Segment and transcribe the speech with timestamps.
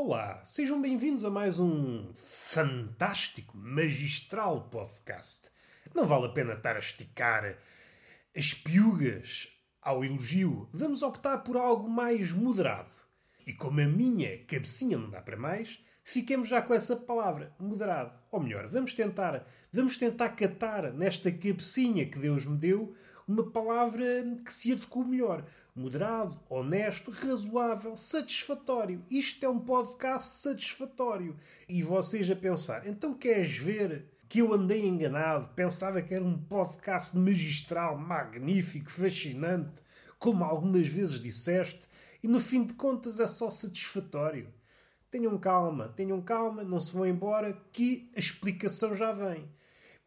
[0.00, 5.50] Olá, sejam bem-vindos a mais um fantástico, magistral podcast.
[5.92, 7.58] Não vale a pena estar a esticar
[8.34, 9.48] as piugas
[9.82, 10.68] ao elogio.
[10.72, 12.92] Vamos optar por algo mais moderado.
[13.44, 18.16] E como a minha cabecinha não dá para mais, fiquemos já com essa palavra, moderado.
[18.30, 22.94] Ou melhor, vamos tentar, vamos tentar catar nesta cabecinha que Deus me deu
[23.28, 24.04] uma palavra
[24.42, 25.44] que se adequa melhor.
[25.76, 29.04] Moderado, honesto, razoável, satisfatório.
[29.10, 31.36] Isto é um podcast satisfatório.
[31.68, 36.38] E vocês a pensar, então queres ver que eu andei enganado, pensava que era um
[36.38, 39.82] podcast magistral, magnífico, fascinante,
[40.18, 41.86] como algumas vezes disseste,
[42.22, 44.48] e no fim de contas é só satisfatório.
[45.10, 49.48] Tenham calma, tenham calma, não se vão embora, que a explicação já vem.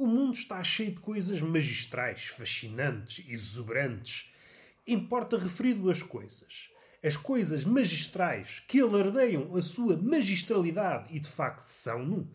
[0.01, 4.31] O mundo está cheio de coisas magistrais, fascinantes, exuberantes.
[4.87, 6.71] Importa referir duas coisas.
[7.03, 12.27] As coisas magistrais que alardeiam a sua magistralidade e de facto são-no.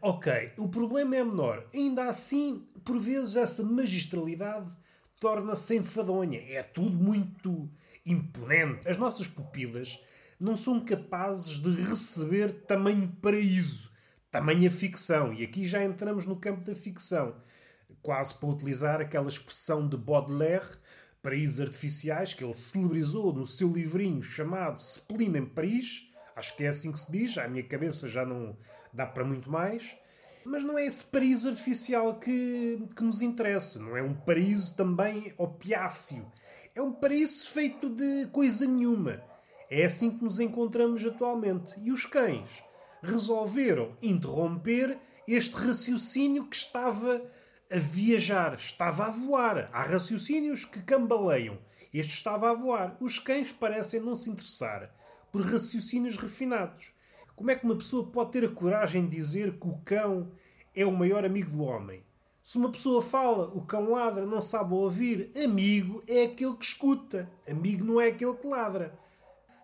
[0.00, 1.68] Ok, o problema é menor.
[1.74, 4.74] Ainda assim, por vezes, essa magistralidade
[5.20, 6.40] torna-se enfadonha.
[6.48, 7.70] É tudo muito
[8.06, 8.88] imponente.
[8.88, 10.00] As nossas pupilas
[10.40, 13.90] não são capazes de receber tamanho paraíso,
[14.30, 15.32] tamanha ficção.
[15.32, 17.36] E aqui já entramos no campo da ficção.
[18.02, 20.76] Quase para utilizar aquela expressão de Baudelaire,
[21.22, 26.08] paraísos artificiais, que ele celebrizou no seu livrinho chamado Spleen em Paris.
[26.36, 27.36] Acho que é assim que se diz.
[27.38, 28.56] À minha cabeça já não
[28.92, 29.96] dá para muito mais.
[30.44, 33.80] Mas não é esse paraíso artificial que, que nos interessa.
[33.80, 36.30] Não é um paraíso também opiáceo.
[36.74, 39.20] É um paraíso feito de coisa nenhuma.
[39.68, 41.74] É assim que nos encontramos atualmente.
[41.82, 42.48] E os cães
[43.02, 47.22] resolveram interromper este raciocínio que estava
[47.70, 49.68] a viajar, estava a voar.
[49.72, 51.58] Há raciocínios que cambaleiam.
[51.92, 52.96] Este estava a voar.
[53.00, 54.94] Os cães parecem não se interessar
[55.30, 56.92] por raciocínios refinados.
[57.36, 60.32] Como é que uma pessoa pode ter a coragem de dizer que o cão
[60.74, 62.02] é o maior amigo do homem?
[62.42, 67.30] Se uma pessoa fala, o cão ladra, não sabe ouvir, amigo é aquele que escuta,
[67.46, 68.98] amigo não é aquele que ladra.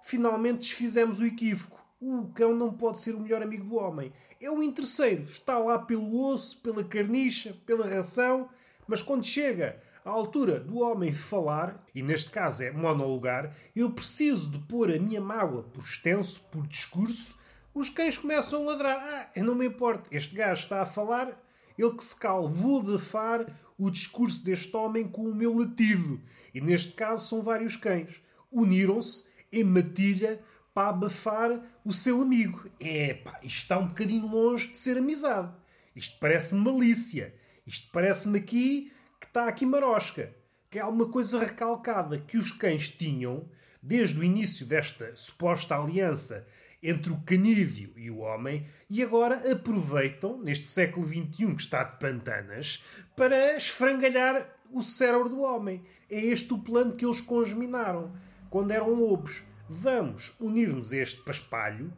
[0.03, 1.84] Finalmente desfizemos o equívoco.
[2.07, 4.13] O cão não pode ser o melhor amigo do homem.
[4.39, 5.23] É o interesseiro.
[5.23, 8.47] Está lá pelo osso, pela carniça, pela ração.
[8.87, 14.51] Mas quando chega à altura do homem falar, e neste caso é monologar, eu preciso
[14.51, 17.39] de pôr a minha mágoa por extenso, por discurso,
[17.73, 18.99] os cães começam a ladrar.
[18.99, 20.07] Ah, eu não me importo.
[20.15, 21.43] Este gajo está a falar,
[21.79, 22.47] ele que se cala.
[22.47, 23.47] Vou abafar
[23.79, 26.21] o discurso deste homem com o meu latido.
[26.55, 28.21] E neste caso são vários cães.
[28.53, 30.39] Uniram-se em matilha
[30.75, 32.69] para abafar o seu amigo.
[32.81, 35.53] É pá, isto está um bocadinho longe de ser amizade.
[35.95, 37.33] Isto parece-me malícia.
[37.65, 40.35] Isto parece-me aqui que está aqui marosca.
[40.69, 43.49] Que é alguma coisa recalcada que os cães tinham
[43.81, 46.45] desde o início desta suposta aliança
[46.83, 51.99] entre o canídeo e o homem e agora aproveitam, neste século XXI que está de
[51.99, 52.83] pantanas,
[53.17, 55.83] para esfrangalhar o cérebro do homem.
[56.11, 58.13] É este o plano que eles congeminaram
[58.51, 59.45] quando eram lobos.
[59.69, 61.91] Vamos unir-nos a este paspalho.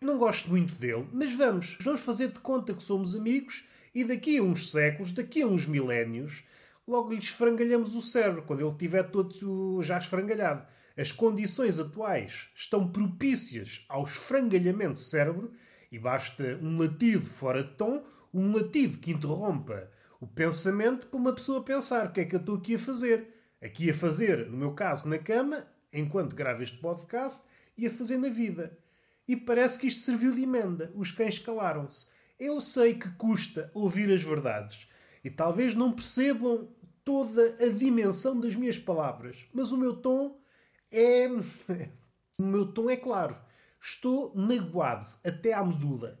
[0.00, 1.76] Não gosto muito dele, mas vamos.
[1.82, 3.64] Vamos fazer de conta que somos amigos
[3.94, 6.42] e daqui a uns séculos, daqui a uns milénios,
[6.88, 10.66] logo lhe esfrangalhamos o cérebro, quando ele estiver todo já esfrangalhado.
[10.96, 15.52] As condições atuais estão propícias ao esfrangalhamento de cérebro
[15.92, 18.02] e basta um latido fora de tom,
[18.32, 22.40] um latido que interrompa o pensamento para uma pessoa pensar o que é que eu
[22.40, 23.28] estou aqui a fazer.
[23.62, 27.42] Aqui a fazer, no meu caso, na cama, enquanto gravo este podcast,
[27.76, 28.78] e a fazer na vida.
[29.26, 30.92] E parece que isto serviu de emenda.
[30.94, 32.08] Os cães calaram-se.
[32.38, 34.86] Eu sei que custa ouvir as verdades.
[35.22, 36.68] E talvez não percebam
[37.04, 39.46] toda a dimensão das minhas palavras.
[39.52, 40.38] Mas o meu tom
[40.90, 41.28] é.
[42.38, 43.36] o meu tom é claro.
[43.80, 46.20] Estou magoado até à medula.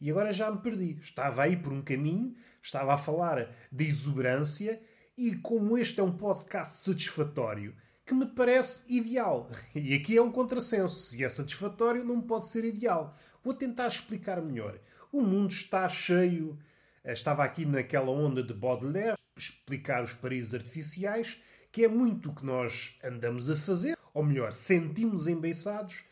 [0.00, 0.98] E agora já me perdi.
[1.00, 4.80] Estava aí por um caminho, estava a falar de exuberância,
[5.16, 7.76] e como este é um podcast satisfatório,
[8.10, 9.48] que me parece ideal.
[9.72, 11.00] E aqui é um contrassenso.
[11.00, 13.14] Se é satisfatório, não pode ser ideal.
[13.44, 14.80] Vou tentar explicar melhor.
[15.12, 16.58] O mundo está cheio.
[17.04, 21.38] Eh, estava aqui naquela onda de Baudelaire, explicar os paraísos artificiais,
[21.70, 26.04] que é muito o que nós andamos a fazer, ou melhor, sentimos embeiçados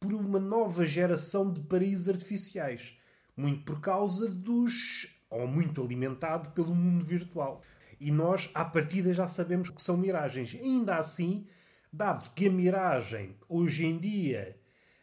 [0.00, 2.98] por uma nova geração de paraísos artificiais.
[3.36, 5.06] Muito por causa dos.
[5.30, 7.62] ou muito alimentado pelo mundo virtual.
[8.04, 10.54] E nós, à partida, já sabemos que são miragens.
[10.54, 11.46] Ainda assim,
[11.90, 14.60] dado que a miragem, hoje em dia,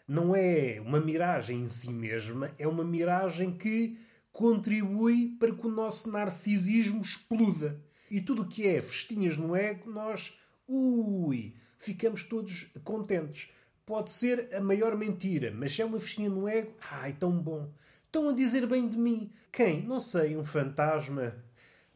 [0.07, 3.97] não é uma miragem em si mesma, é uma miragem que
[4.31, 7.81] contribui para que o nosso narcisismo exploda.
[8.07, 10.37] E tudo o que é festinhas no ego, nós,
[10.67, 13.49] ui, ficamos todos contentes.
[13.83, 17.67] pode ser a maior mentira, mas é uma festinha no ego, ai, tão bom.
[18.05, 19.31] Estão a dizer bem de mim.
[19.51, 19.81] Quem?
[19.87, 21.43] Não sei, um fantasma.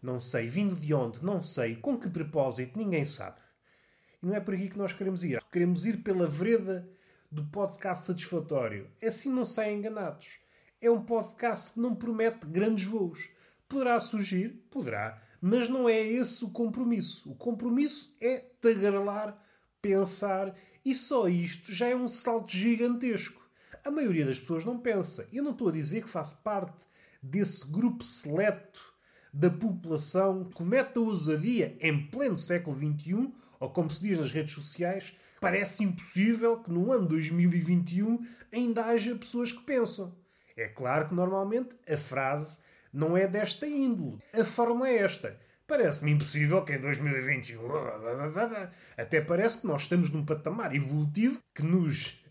[0.06, 0.48] Não sei.
[0.48, 1.26] Vindo de onde?
[1.26, 1.78] Não sei.
[1.78, 2.78] Com que propósito?
[2.78, 3.38] Ninguém sabe.
[4.22, 5.44] E não é por aqui que nós queremos ir.
[5.52, 6.88] Queremos ir pela vereda
[7.32, 8.88] do podcast satisfatório.
[9.04, 10.28] Assim não saem enganados.
[10.80, 13.28] É um podcast que não promete grandes voos.
[13.68, 14.64] Poderá surgir?
[14.70, 15.20] Poderá.
[15.42, 17.32] Mas não é esse o compromisso.
[17.32, 19.36] O compromisso é tagarelar,
[19.82, 20.56] pensar
[20.86, 23.44] e só isto já é um salto gigantesco.
[23.84, 25.28] A maioria das pessoas não pensa.
[25.34, 26.86] Eu não estou a dizer que faço parte
[27.24, 28.85] desse grupo seleto
[29.36, 34.54] da população comete a ousadia em pleno século XXI, ou como se diz nas redes
[34.54, 40.16] sociais, parece impossível que no ano 2021 ainda haja pessoas que pensam.
[40.56, 42.60] É claro que normalmente a frase
[42.94, 44.20] não é desta índole.
[44.34, 45.38] A forma é esta.
[45.68, 47.60] Parece-me impossível que em 2021.
[48.96, 52.24] Até parece que nós estamos num patamar evolutivo que nos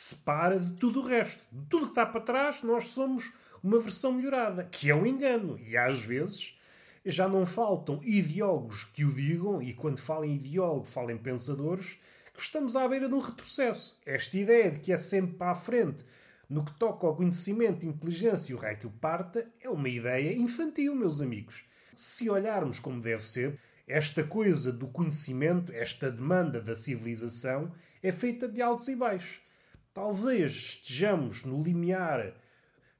[0.00, 1.42] separa de tudo o resto.
[1.52, 3.30] De tudo que está para trás, nós somos
[3.62, 5.60] uma versão melhorada, que é um engano.
[5.60, 6.58] E às vezes
[7.04, 11.98] já não faltam ideólogos que o digam, e quando falam ideólogo, falam pensadores,
[12.32, 14.00] que estamos à beira de um retrocesso.
[14.06, 16.02] Esta ideia de que é sempre para a frente
[16.48, 20.34] no que toca ao conhecimento, inteligência e o raio que o parta, é uma ideia
[20.34, 21.62] infantil, meus amigos.
[21.94, 27.70] Se olharmos como deve ser, esta coisa do conhecimento, esta demanda da civilização,
[28.02, 29.49] é feita de altos e baixos.
[29.92, 32.34] Talvez estejamos no limiar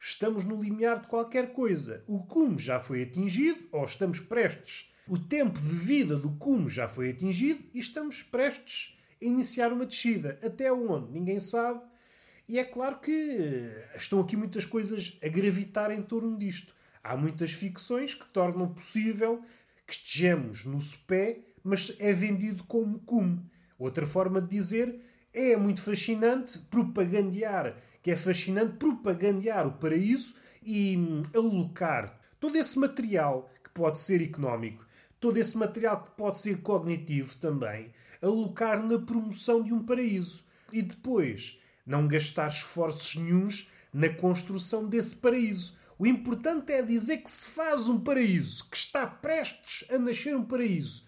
[0.02, 2.02] Estamos no limiar de qualquer coisa.
[2.06, 4.90] O cume já foi atingido, ou estamos prestes.
[5.06, 9.84] O tempo de vida do cume já foi atingido e estamos prestes a iniciar uma
[9.84, 10.38] descida.
[10.42, 11.12] Até onde?
[11.12, 11.82] Ninguém sabe.
[12.48, 16.74] E é claro que estão aqui muitas coisas a gravitar em torno disto.
[17.04, 19.42] Há muitas ficções que tornam possível
[19.86, 23.44] que estejamos no sopé, mas é vendido como cume.
[23.78, 24.98] Outra forma de dizer
[25.32, 32.78] é muito fascinante propagandear que é fascinante propagandear o paraíso e hum, alocar todo esse
[32.78, 34.86] material que pode ser económico,
[35.18, 37.92] todo esse material que pode ser cognitivo também,
[38.22, 45.16] alocar na promoção de um paraíso e depois não gastar esforços nenhums na construção desse
[45.16, 45.76] paraíso.
[45.98, 50.44] O importante é dizer que se faz um paraíso, que está prestes a nascer um
[50.44, 51.04] paraíso.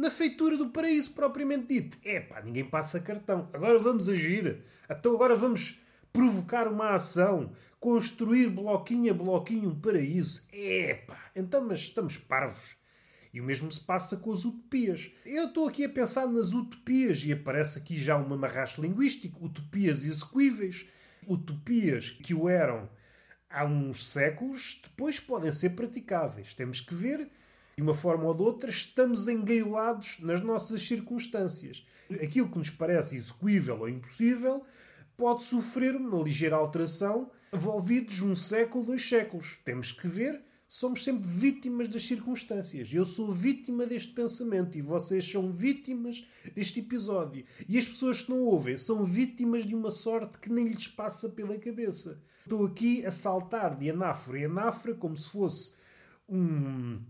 [0.00, 1.98] Na feitura do paraíso propriamente dito.
[2.02, 3.50] É pá, ninguém passa cartão.
[3.52, 4.64] Agora vamos agir.
[4.88, 5.78] Então agora vamos
[6.10, 10.42] provocar uma ação, construir bloquinho a bloquinho um paraíso.
[10.50, 12.76] Epá, então mas estamos parvos.
[13.30, 15.10] E o mesmo se passa com as utopias.
[15.22, 19.44] Eu estou aqui a pensar nas utopias e aparece aqui já um amarraste linguístico.
[19.44, 20.86] Utopias execuíveis.
[21.28, 22.88] Utopias que o eram
[23.50, 26.54] há uns séculos, depois podem ser praticáveis.
[26.54, 27.28] Temos que ver,
[27.80, 31.86] de uma forma ou de outra, estamos engaiolados nas nossas circunstâncias.
[32.22, 34.62] Aquilo que nos parece execuível ou impossível
[35.16, 39.58] pode sofrer uma ligeira alteração envolvidos um século, dois séculos.
[39.64, 42.92] Temos que ver, somos sempre vítimas das circunstâncias.
[42.92, 46.22] Eu sou vítima deste pensamento e vocês são vítimas
[46.54, 47.46] deste episódio.
[47.66, 51.30] E as pessoas que não ouvem são vítimas de uma sorte que nem lhes passa
[51.30, 52.20] pela cabeça.
[52.42, 55.72] Estou aqui a saltar de anáfora em anáfora como se fosse
[56.28, 57.00] um.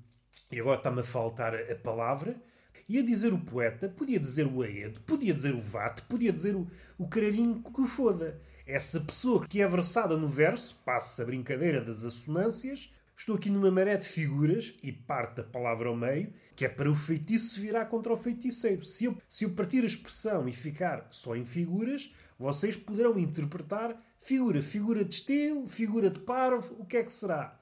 [0.50, 2.34] E agora está-me a faltar a palavra
[2.90, 6.66] Ia dizer o poeta, podia dizer o Aedo, podia dizer o Vate, podia dizer o,
[6.98, 8.42] o caralhinho que o foda.
[8.66, 13.70] Essa pessoa que é versada no verso, passa a brincadeira das assonâncias, estou aqui numa
[13.70, 17.84] maré de figuras e parte a palavra ao meio, que é para o feitiço virar
[17.84, 18.84] contra o feiticeiro.
[18.84, 23.96] Se eu, se eu partir a expressão e ficar só em figuras, vocês poderão interpretar
[24.18, 27.56] figura, figura de estilo, figura de parvo, o que é que será?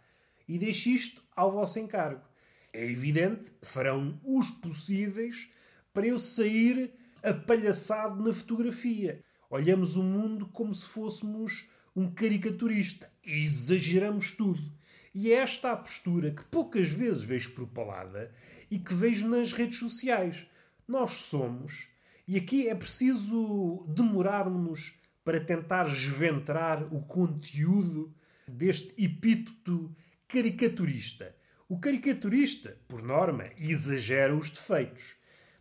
[0.48, 2.27] E deixo isto ao vosso encargo
[2.72, 5.48] é evidente, farão os possíveis
[5.92, 9.24] para eu sair apalhaçado na fotografia.
[9.50, 14.72] Olhamos o mundo como se fôssemos um caricaturista e exageramos tudo.
[15.14, 18.32] E é esta a postura que poucas vezes vejo propalada
[18.70, 20.46] e que vejo nas redes sociais.
[20.86, 21.88] Nós somos,
[22.26, 28.14] e aqui é preciso demorarmos para tentar desventrar o conteúdo
[28.46, 29.94] deste epíteto
[30.26, 31.34] caricaturista.
[31.68, 35.16] O caricaturista, por norma, exagera os defeitos.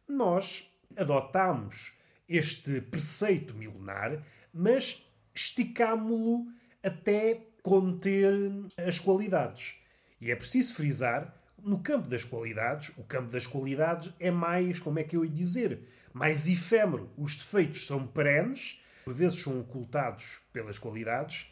[0.07, 1.91] Nós adotamos
[2.29, 4.23] este preceito milenar,
[4.53, 6.47] mas esticámo-lo
[6.81, 8.33] até conter
[8.77, 9.75] as qualidades.
[10.21, 14.99] E é preciso frisar, no campo das qualidades, o campo das qualidades é mais, como
[14.99, 15.81] é que eu ia dizer,
[16.13, 17.11] mais efêmero.
[17.17, 21.51] Os defeitos são perenes, por vezes são ocultados pelas qualidades,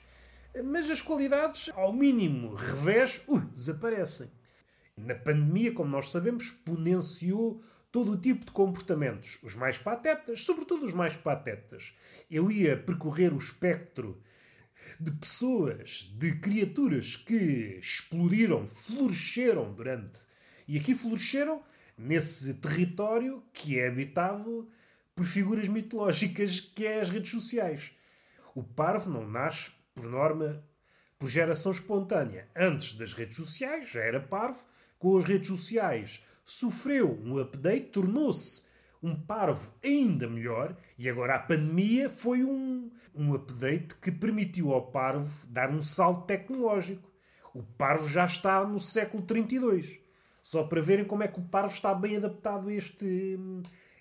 [0.64, 3.22] mas as qualidades, ao mínimo revés,
[3.54, 4.32] desaparecem.
[4.98, 7.62] Na pandemia, como nós sabemos, exponenciou
[7.92, 11.94] todo o tipo de comportamentos, os mais patetas, sobretudo os mais patetas.
[12.30, 14.22] Eu ia percorrer o espectro
[15.00, 20.20] de pessoas, de criaturas que explodiram, floresceram durante.
[20.68, 21.64] E aqui floresceram
[21.98, 24.70] nesse território que é habitado
[25.16, 27.92] por figuras mitológicas que é as redes sociais.
[28.54, 30.64] O parvo não nasce, por norma,
[31.18, 32.50] por geração espontânea.
[32.56, 34.66] Antes das redes sociais já era parvo,
[35.00, 38.64] com as redes sociais sofreu um update, tornou-se
[39.02, 44.88] um parvo ainda melhor e agora a pandemia foi um, um update que permitiu ao
[44.88, 47.12] parvo dar um salto tecnológico.
[47.54, 50.00] O parvo já está no século 32.
[50.42, 53.40] Só para verem como é que o parvo está bem adaptado a este,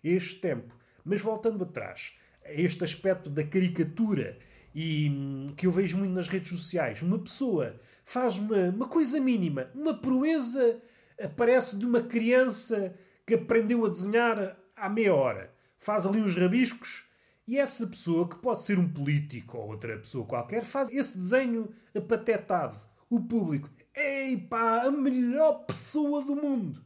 [0.04, 0.74] a este tempo.
[1.04, 2.12] Mas voltando atrás,
[2.44, 4.38] este aspecto da caricatura
[4.74, 9.18] e hum, que eu vejo muito nas redes sociais, uma pessoa faz uma, uma coisa
[9.18, 10.80] mínima, uma proeza
[11.20, 12.94] aparece de uma criança
[13.26, 15.52] que aprendeu a desenhar há meia hora.
[15.78, 17.04] Faz ali uns rabiscos
[17.46, 21.68] e essa pessoa, que pode ser um político ou outra pessoa qualquer, faz esse desenho
[21.94, 22.76] apatetado.
[23.10, 26.82] O público, ei pá, a melhor pessoa do mundo.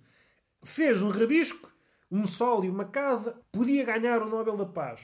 [0.65, 1.73] Fez um rabisco,
[2.11, 5.01] um sol e uma casa, podia ganhar o Nobel da Paz.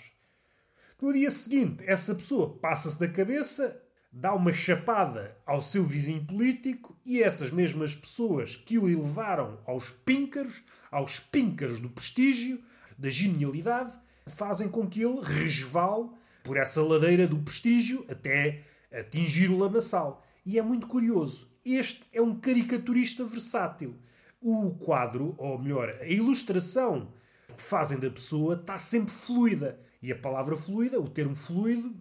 [1.01, 3.81] No dia seguinte, essa pessoa passa-se da cabeça,
[4.15, 9.91] dá uma chapada ao seu vizinho político e essas mesmas pessoas que o elevaram aos
[9.91, 12.63] píncaros, aos píncaros do prestígio,
[12.97, 13.93] da genialidade,
[14.27, 16.11] fazem com que ele resvale
[16.45, 20.25] por essa ladeira do prestígio até atingir o lamaçal.
[20.47, 21.53] E é muito curioso.
[21.65, 23.97] Este é um caricaturista versátil.
[24.41, 27.13] O quadro, ou melhor, a ilustração
[27.49, 29.81] que fazem da pessoa está sempre fluida.
[30.01, 31.97] E a palavra fluida, o termo fluido,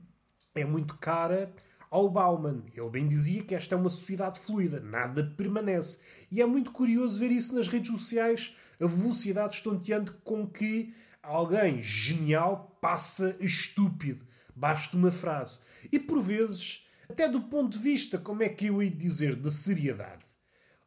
[0.54, 1.52] é muito cara
[1.94, 2.64] ao Bauman.
[2.76, 6.00] Ele bem dizia que esta é uma sociedade fluida, nada permanece.
[6.32, 11.84] E é muito curioso ver isso nas redes sociais, a velocidade estonteante com que alguém
[11.84, 14.26] genial passa estúpido.
[14.56, 15.60] Basta uma frase.
[15.92, 19.52] E por vezes, até do ponto de vista, como é que eu ia dizer, da
[19.52, 20.26] seriedade,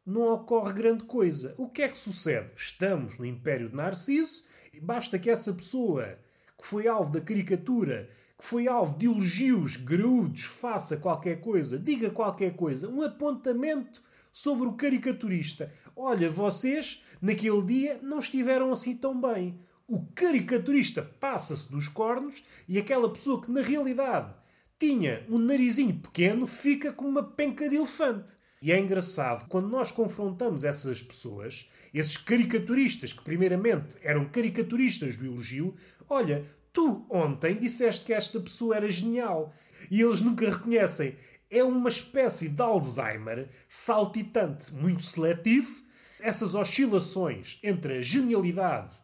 [0.05, 1.55] não ocorre grande coisa.
[1.57, 2.49] O que é que sucede?
[2.57, 6.19] Estamos no Império de Narciso e basta que essa pessoa
[6.57, 12.09] que foi alvo da caricatura que foi alvo de elogios graúdos, faça qualquer coisa, diga
[12.09, 14.01] qualquer coisa, um apontamento
[14.31, 15.73] sobre o caricaturista.
[15.95, 19.59] Olha, vocês, naquele dia, não estiveram assim tão bem.
[19.87, 24.33] O caricaturista passa-se dos cornos e aquela pessoa que, na realidade,
[24.77, 28.33] tinha um narizinho pequeno, fica com uma penca de elefante.
[28.61, 35.25] E é engraçado, quando nós confrontamos essas pessoas, esses caricaturistas, que primeiramente eram caricaturistas do
[35.25, 35.75] elogio,
[36.09, 36.45] olha,
[36.77, 39.51] Tu ontem disseste que esta pessoa era genial
[39.89, 41.17] e eles nunca reconhecem.
[41.49, 45.83] É uma espécie de Alzheimer saltitante, muito seletivo.
[46.19, 48.95] Essas oscilações entre a genialidade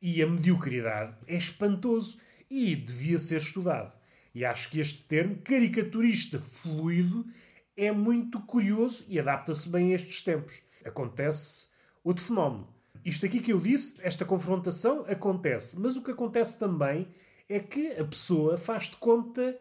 [0.00, 3.92] e a mediocridade é espantoso e devia ser estudado.
[4.32, 7.26] E acho que este termo, caricaturista fluido,
[7.76, 10.54] é muito curioso e adapta-se bem a estes tempos.
[10.84, 11.70] Acontece
[12.04, 12.75] outro fenómeno.
[13.06, 15.78] Isto aqui que eu disse, esta confrontação acontece.
[15.78, 17.06] Mas o que acontece também
[17.48, 19.56] é que a pessoa faz de conta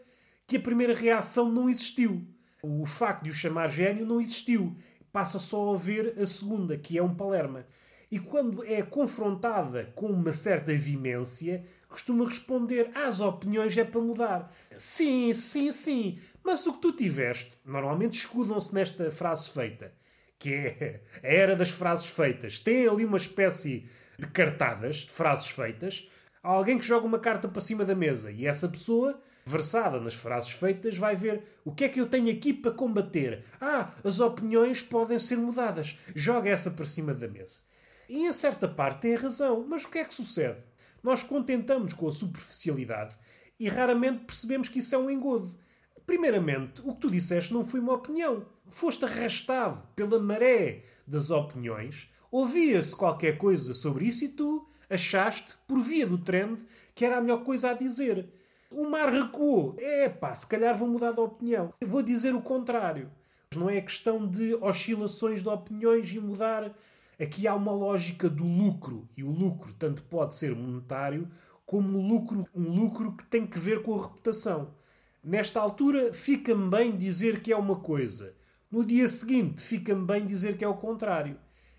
[0.47, 2.27] que a primeira reação não existiu.
[2.63, 4.75] O facto de o chamar gênio não existiu.
[5.11, 7.67] Passa só a ver a segunda, que é um palerma.
[8.09, 14.51] E quando é confrontada com uma certa vimência, costuma responder: As opiniões é para mudar.
[14.75, 16.17] Sim, sim, sim.
[16.43, 19.93] Mas o que tu tiveste, normalmente escudam-se nesta frase feita
[20.39, 22.59] que é a era das frases feitas.
[22.59, 26.09] Tem ali uma espécie de cartadas, de frases feitas.
[26.43, 30.13] Há alguém que joga uma carta para cima da mesa e essa pessoa, versada nas
[30.13, 33.43] frases feitas, vai ver o que é que eu tenho aqui para combater.
[33.59, 35.97] Ah, as opiniões podem ser mudadas.
[36.13, 37.59] Joga essa para cima da mesa.
[38.07, 40.59] E em certa parte tem razão, mas o que é que sucede?
[41.01, 43.15] Nós contentamos com a superficialidade
[43.59, 45.55] e raramente percebemos que isso é um engodo.
[46.05, 52.09] Primeiramente, o que tu disseste não foi uma opinião foste arrastado pela maré das opiniões,
[52.31, 57.21] ouvia-se qualquer coisa sobre isso e tu achaste, por via do trend, que era a
[57.21, 58.29] melhor coisa a dizer.
[58.69, 59.75] O mar recuou.
[59.79, 61.73] É pá, se calhar vou mudar de opinião.
[61.79, 63.09] Eu vou dizer o contrário.
[63.55, 66.75] Não é questão de oscilações de opiniões e mudar.
[67.19, 69.07] Aqui há uma lógica do lucro.
[69.15, 71.29] E o lucro tanto pode ser monetário
[71.65, 74.73] como um lucro, um lucro que tem que ver com a reputação.
[75.27, 78.35] Nesta altura, fica-me bem dizer que é uma coisa.
[78.69, 81.35] No dia seguinte, fica-me bem dizer que é o contrário.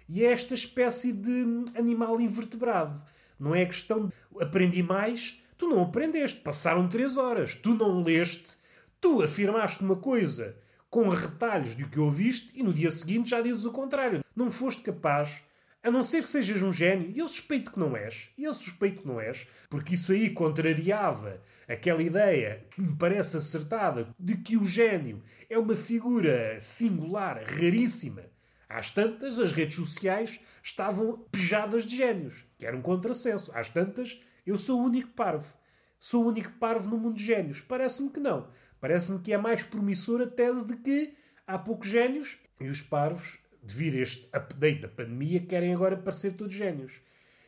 [0.09, 1.45] E é esta espécie de
[1.79, 3.01] animal invertebrado.
[3.39, 4.13] Não é questão de
[4.43, 8.59] aprendi mais, tu não aprendeste, passaram três horas, tu não leste,
[9.01, 10.57] tu afirmaste uma coisa
[10.91, 14.25] com retalhos do que ouviste e no dia seguinte já dizes o contrário.
[14.35, 15.41] Não foste capaz,
[15.87, 18.53] A não ser que sejas um gênio, e eu suspeito que não és, e eu
[18.53, 24.37] suspeito que não és, porque isso aí contrariava aquela ideia que me parece acertada de
[24.37, 28.25] que o gênio é uma figura singular, raríssima.
[28.69, 33.53] Às tantas, as redes sociais estavam pejadas de gênios, que era um contrassenso.
[33.55, 35.55] Às tantas, eu sou o único parvo.
[36.01, 37.61] Sou o único parvo no mundo de gênios.
[37.61, 38.49] Parece-me que não.
[38.81, 41.15] Parece-me que é mais promissora a tese de que
[41.47, 46.33] há poucos gênios e os parvos devido a este update da pandemia, querem agora parecer
[46.33, 47.01] todos génios.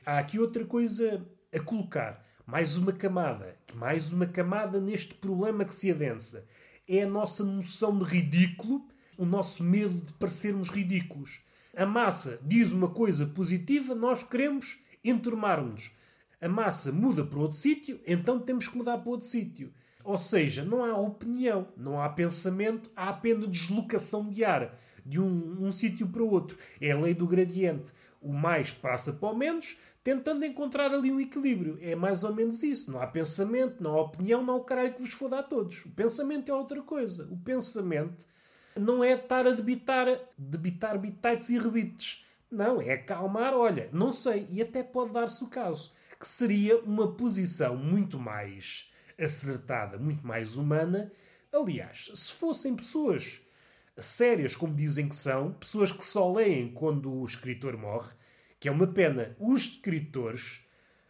[0.04, 2.26] Há aqui outra coisa a colocar.
[2.46, 3.56] Mais uma camada.
[3.74, 6.46] Mais uma camada neste problema que se adensa.
[6.88, 11.40] É a nossa noção de ridículo, o nosso medo de parecermos ridículos.
[11.76, 15.92] A massa diz uma coisa positiva, nós queremos enturmar-nos.
[16.40, 19.72] A massa muda para outro sítio, então temos que mudar para outro sítio.
[20.02, 24.74] Ou seja, não há opinião, não há pensamento, há apenas deslocação de ar
[25.04, 26.58] de um, um sítio para outro.
[26.80, 27.92] É a lei do gradiente.
[28.20, 31.78] O mais passa para o menos, tentando encontrar ali um equilíbrio.
[31.80, 32.90] É mais ou menos isso.
[32.90, 35.84] Não há pensamento, não há opinião, não há o caralho que vos foda a todos.
[35.84, 37.28] O pensamento é outra coisa.
[37.30, 38.26] O pensamento
[38.76, 42.24] não é estar a debitar, debitar bitites e rebites.
[42.50, 47.12] Não, é acalmar, olha, não sei, e até pode dar-se o caso, que seria uma
[47.12, 48.90] posição muito mais
[49.20, 51.12] acertada, muito mais humana.
[51.52, 53.40] Aliás, se fossem pessoas
[54.00, 58.12] sérias como dizem que são, pessoas que só leem quando o escritor morre,
[58.60, 59.36] que é uma pena.
[59.38, 60.60] Os escritores,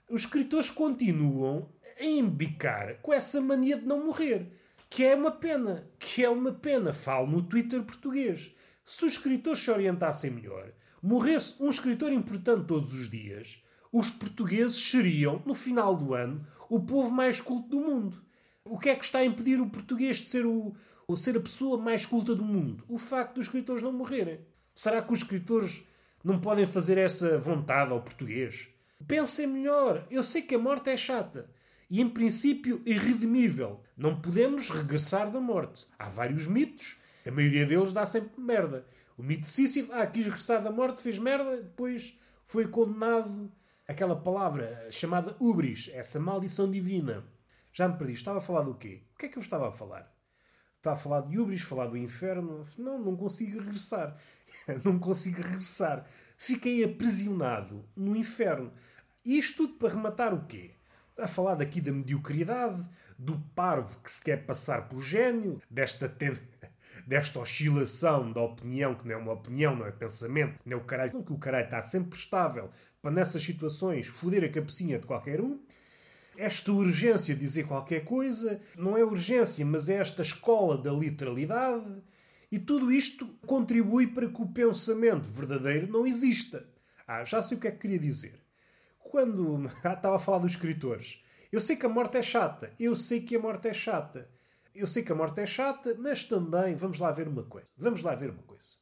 [0.09, 1.69] os escritores continuam
[1.99, 4.53] a embicar com essa mania de não morrer,
[4.89, 6.93] que é uma pena, que é uma pena.
[6.93, 8.53] Falo no Twitter português.
[8.85, 14.77] Se os escritores se orientassem melhor, morresse um escritor importante todos os dias, os portugueses
[14.77, 18.23] seriam, no final do ano, o povo mais culto do mundo.
[18.65, 20.75] O que é que está a impedir o português de ser o,
[21.09, 22.85] ou ser a pessoa mais culta do mundo?
[22.87, 24.41] O facto dos escritores não morrerem.
[24.75, 25.83] Será que os escritores
[26.23, 28.69] não podem fazer essa vontade ao português?
[29.07, 30.07] Pensem melhor.
[30.11, 31.51] Eu sei que a morte é chata
[31.89, 33.81] e, em princípio, irredimível.
[33.97, 35.89] Não podemos regressar da morte.
[35.99, 36.99] Há vários mitos.
[37.27, 38.87] A maioria deles dá sempre merda.
[39.17, 43.51] O mito de Sísifo, ah, quis regressar da morte, fez merda, depois foi condenado.
[43.87, 47.25] Aquela palavra chamada ubris, essa maldição divina.
[47.73, 48.13] Já me perdi.
[48.13, 49.05] Estava a falar do quê?
[49.15, 50.18] O que é que eu estava a falar?
[50.79, 52.65] Está a falar de Ubris, falar do inferno.
[52.79, 54.17] Não, não consigo regressar.
[54.85, 56.07] não consigo regressar.
[56.37, 58.73] Fiquei aprisionado no inferno.
[59.25, 60.71] E isto tudo para rematar o quê?
[61.19, 62.89] A falar daqui da mediocridade,
[63.19, 66.39] do parvo que se quer passar por gênio, desta, ten...
[67.05, 70.85] desta oscilação da opinião, que não é uma opinião, não é pensamento, não é o
[70.85, 72.71] caralho, que o caralho está sempre estável
[73.03, 75.61] para nessas situações foder a cabecinha de qualquer um
[76.39, 82.01] esta urgência de dizer qualquer coisa, não é urgência, mas é esta escola da literalidade.
[82.51, 86.65] E tudo isto contribui para que o pensamento verdadeiro não exista.
[87.09, 88.41] Ah, já sei o que é que queria dizer.
[89.01, 91.21] Quando ah, estava a falar dos escritores,
[91.51, 94.31] eu sei que a morte é chata, eu sei que a morte é chata,
[94.73, 97.69] eu sei que a morte é chata, mas também vamos lá ver uma coisa.
[97.77, 98.77] Vamos lá ver uma coisa.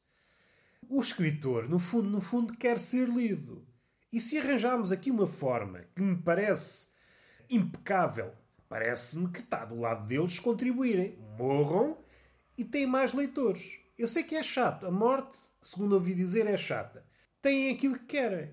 [0.87, 3.67] O escritor, no fundo, no fundo, quer ser lido.
[4.13, 6.95] E se arranjarmos aqui uma forma que me parece
[7.51, 8.33] impecável.
[8.69, 11.19] Parece-me que está do lado deles contribuírem.
[11.39, 11.99] Morram
[12.57, 13.79] e têm mais leitores.
[13.99, 14.87] Eu sei que é chato.
[14.87, 17.05] A morte, segundo ouvi dizer, é chata.
[17.41, 18.51] Têm aquilo que querem.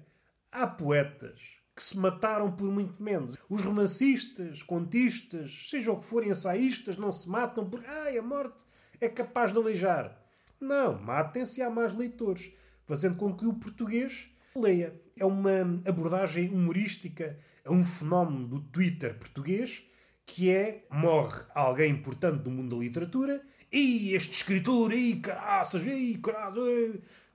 [0.51, 1.39] Há poetas
[1.75, 3.37] que se mataram por muito menos.
[3.49, 8.63] Os romancistas, contistas, seja o que forem ensaístas, não se matam porque ai, a morte
[9.01, 10.17] é capaz de aleijar.
[10.59, 12.51] Não, matem-se há mais leitores,
[12.85, 15.01] fazendo com que o português leia.
[15.15, 19.83] É uma abordagem humorística a um fenómeno do Twitter português
[20.25, 26.17] que é morre alguém importante do mundo da literatura e este escritor, e caraças, e
[26.17, 26.63] caraças,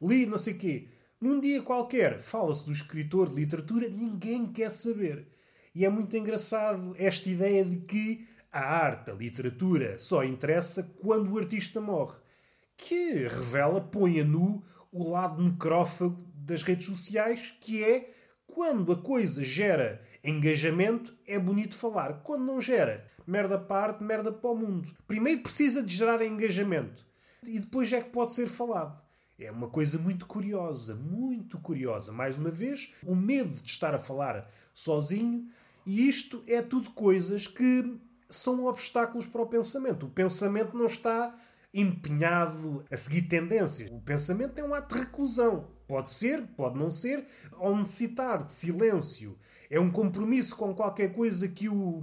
[0.01, 0.89] li não sei quê.
[1.21, 5.27] Num dia qualquer fala-se do escritor de literatura, ninguém quer saber.
[5.75, 11.33] E é muito engraçado esta ideia de que a arte, a literatura, só interessa quando
[11.33, 12.17] o artista morre.
[12.77, 14.63] Que revela, põe a nu
[14.93, 18.11] o lado necrófago das redes sociais, que é
[18.47, 22.23] quando a coisa gera engajamento, é bonito falar.
[22.23, 24.89] Quando não gera, merda parte, merda para o mundo.
[25.07, 27.07] Primeiro precisa de gerar engajamento
[27.45, 29.01] e depois é que pode ser falado.
[29.39, 32.11] É uma coisa muito curiosa, muito curiosa.
[32.11, 35.49] Mais uma vez, o medo de estar a falar sozinho,
[35.87, 37.97] e isto é tudo coisas que
[38.29, 40.07] são obstáculos para o pensamento.
[40.07, 41.37] O pensamento não está
[41.73, 43.91] empenhado a seguir tendências.
[43.91, 45.78] O pensamento é um ato de reclusão.
[45.89, 47.25] Pode ser, pode não ser,
[47.59, 49.39] ou necessitar de silêncio.
[49.71, 52.03] É um compromisso com qualquer coisa que o,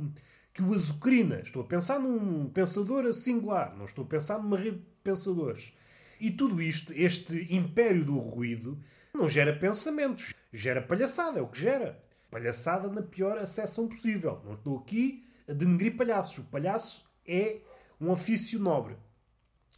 [0.52, 1.40] que o azucrina.
[1.42, 5.72] Estou a pensar num pensador singular, não estou a pensar numa rede de pensadores.
[6.20, 8.80] E tudo isto, este império do ruído,
[9.14, 12.04] não gera pensamentos, gera palhaçada, é o que gera.
[12.32, 14.42] Palhaçada na pior acessão possível.
[14.44, 16.40] Não estou aqui a denegrir palhaços.
[16.40, 17.60] O palhaço é
[18.02, 18.98] um ofício nobre.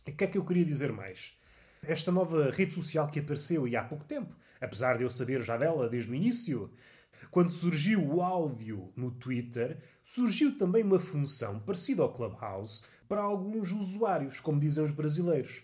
[0.08, 1.37] E o que é que eu queria dizer mais?
[1.88, 5.56] Esta nova rede social que apareceu e há pouco tempo, apesar de eu saber já
[5.56, 6.70] dela desde o início,
[7.32, 13.72] quando surgiu o áudio no Twitter, surgiu também uma função parecida ao Clubhouse para alguns
[13.72, 15.64] usuários, como dizem os brasileiros.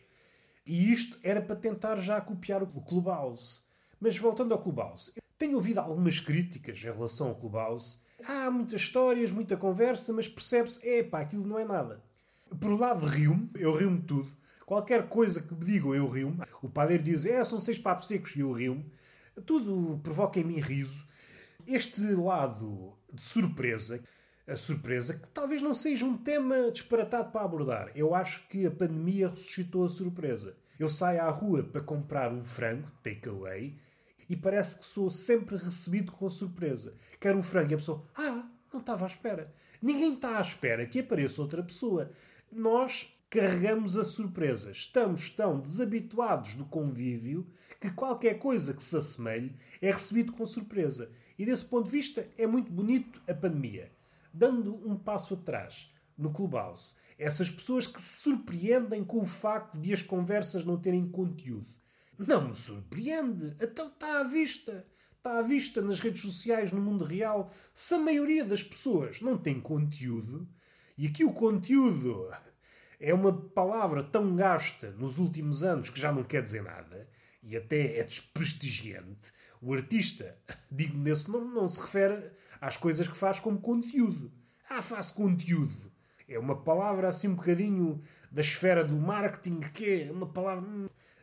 [0.66, 3.60] E isto era para tentar já copiar o Clubhouse.
[4.00, 7.98] Mas voltando ao Clubhouse, tenho ouvido algumas críticas em relação ao Clubhouse.
[8.26, 12.02] Há muitas histórias, muita conversa, mas percebe-se, epá, aquilo não é nada.
[12.62, 14.32] Por um lado, rio-me, eu rio-me tudo.
[14.66, 16.42] Qualquer coisa que me digam, eu rio-me.
[16.62, 18.86] O padeiro diz, é, são seis papos secos, e eu rio-me.
[19.46, 21.08] Tudo provoca em mim riso.
[21.68, 24.04] Este lado de surpresa,
[24.48, 27.92] a surpresa, que talvez não seja um tema disparatado para abordar.
[27.96, 30.56] Eu acho que a pandemia ressuscitou a surpresa.
[30.80, 33.78] Eu saio à rua para comprar um frango, takeaway,
[34.30, 36.96] e parece que sou sempre recebido com surpresa.
[37.20, 39.54] Quero um frango e a pessoa, ah, não estava à espera.
[39.82, 42.12] Ninguém está à espera que apareça outra pessoa.
[42.52, 44.70] Nós carregamos a surpresa.
[44.70, 47.48] Estamos tão desabituados do convívio
[47.82, 51.12] que qualquer coisa que se assemelhe é recebido com surpresa.
[51.38, 53.92] E desse ponto de vista é muito bonito a pandemia.
[54.32, 59.92] Dando um passo atrás, no Clubhouse, essas pessoas que se surpreendem com o facto de
[59.92, 61.74] as conversas não terem conteúdo.
[62.20, 63.56] Não me surpreende.
[63.60, 64.86] Então está à vista.
[65.18, 67.52] Está à vista nas redes sociais, no mundo real.
[67.74, 70.48] Se a maioria das pessoas não tem conteúdo,
[70.96, 72.30] e aqui o conteúdo
[73.06, 77.06] é uma palavra tão gasta nos últimos anos que já não quer dizer nada,
[77.44, 80.38] e até é desprestigiante, o artista,
[80.72, 84.32] digo nesse nome, não se refere às coisas que faz como conteúdo.
[84.70, 85.92] Ah, faz conteúdo.
[86.30, 90.66] É uma palavra assim um bocadinho da esfera do marketing, que é uma palavra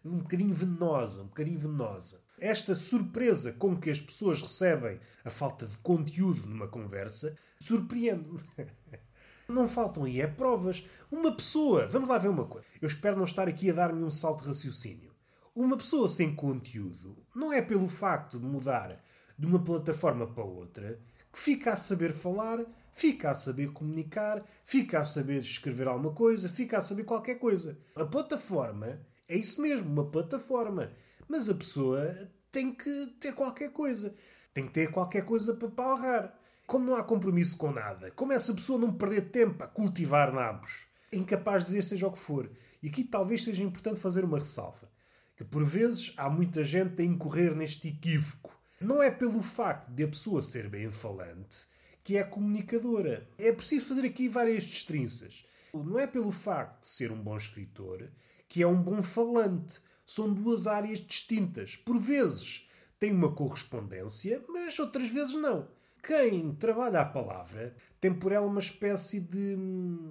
[0.04, 2.20] um bocadinho venenosa, um bocadinho venenosa.
[2.38, 8.40] Esta surpresa com que as pessoas recebem a falta de conteúdo numa conversa surpreende-me.
[9.50, 10.84] Não faltam aí é provas.
[11.10, 12.66] Uma pessoa, vamos lá ver uma coisa.
[12.80, 15.10] Eu espero não estar aqui a dar-me um salto de raciocínio.
[15.54, 19.02] Uma pessoa sem conteúdo não é pelo facto de mudar
[19.38, 21.00] de uma plataforma para outra
[21.32, 26.48] que fica a saber falar, fica a saber comunicar, fica a saber escrever alguma coisa,
[26.48, 27.78] fica a saber qualquer coisa.
[27.94, 30.92] A plataforma é isso mesmo, uma plataforma.
[31.28, 34.14] Mas a pessoa tem que ter qualquer coisa.
[34.52, 36.39] Tem que ter qualquer coisa para palrar.
[36.70, 40.86] Como não há compromisso com nada, como essa pessoa não perder tempo a cultivar nabos,
[41.10, 42.48] é incapaz de dizer seja o que for.
[42.80, 44.88] E aqui talvez seja importante fazer uma ressalva.
[45.36, 48.56] Que por vezes há muita gente a incorrer neste equívoco.
[48.80, 51.66] Não é pelo facto de a pessoa ser bem falante
[52.04, 53.28] que é comunicadora.
[53.36, 55.44] É preciso fazer aqui várias destrinças.
[55.74, 58.08] Não é pelo facto de ser um bom escritor
[58.48, 59.80] que é um bom falante.
[60.06, 61.74] São duas áreas distintas.
[61.74, 62.68] Por vezes
[63.00, 65.79] tem uma correspondência, mas outras vezes não.
[66.02, 69.56] Quem trabalha a palavra tem por ela uma espécie de.
[69.56, 70.08] Hum,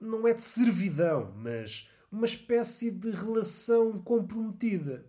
[0.00, 5.04] não é de servidão, mas uma espécie de relação comprometida.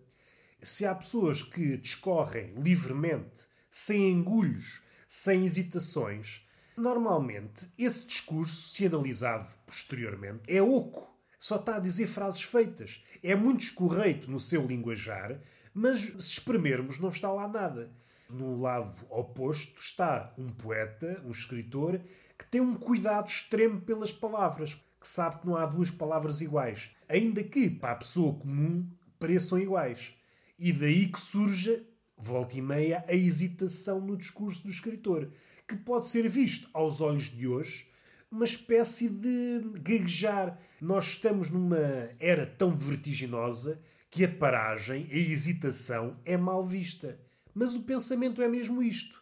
[0.62, 6.42] Se há pessoas que discorrem livremente, sem engulhos, sem hesitações,
[6.76, 13.02] normalmente esse discurso, se analisado posteriormente, é oco só está a dizer frases feitas.
[13.22, 15.40] É muito escorreito no seu linguajar,
[15.72, 17.92] mas se espremermos, não está lá nada.
[18.30, 22.00] No lado oposto está um poeta, um escritor,
[22.38, 26.90] que tem um cuidado extremo pelas palavras, que sabe que não há duas palavras iguais,
[27.08, 28.86] ainda que para a pessoa comum
[29.18, 30.12] pareçam iguais.
[30.58, 31.86] E daí que surge,
[32.16, 35.30] volta e meia, a hesitação no discurso do escritor,
[35.66, 37.88] que pode ser visto aos olhos de hoje
[38.30, 40.58] uma espécie de gaguejar.
[40.80, 47.18] Nós estamos numa era tão vertiginosa que a paragem, a hesitação é mal vista.
[47.58, 49.20] Mas o pensamento é mesmo isto: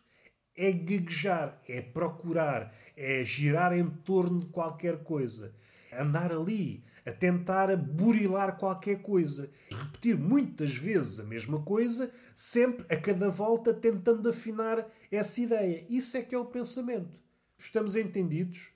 [0.55, 5.55] é gaguejar, é procurar, é girar em torno de qualquer coisa,
[5.91, 13.01] andar ali a tentar burilar qualquer coisa, repetir muitas vezes a mesma coisa, sempre a
[13.01, 15.87] cada volta tentando afinar essa ideia.
[15.89, 17.19] Isso é que é o pensamento.
[17.59, 18.69] Estamos entendidos?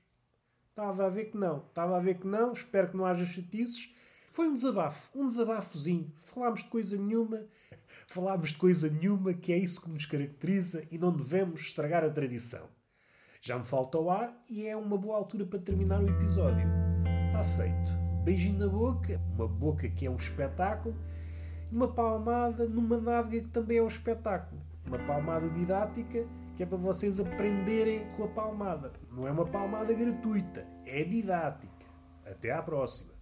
[0.71, 1.59] Estava a ver que não.
[1.69, 2.53] Estava a ver que não.
[2.53, 3.93] Espero que não haja chatices.
[4.31, 5.11] Foi um desabafo.
[5.13, 6.13] Um desabafozinho.
[6.21, 7.43] Falámos de coisa nenhuma.
[8.07, 12.11] Falámos de coisa nenhuma, que é isso que nos caracteriza e não devemos estragar a
[12.11, 12.67] tradição.
[13.43, 16.67] Já me falta o ar e é uma boa altura para terminar o episódio.
[17.27, 17.93] Está feito.
[18.23, 20.95] Beijinho na boca, uma boca que é um espetáculo,
[21.71, 24.61] e uma palmada numa nádega que também é um espetáculo.
[24.87, 26.25] Uma palmada didática
[26.57, 28.93] que é para vocês aprenderem com a palmada.
[29.11, 31.87] Não é uma palmada gratuita, é didática.
[32.25, 33.20] Até à próxima.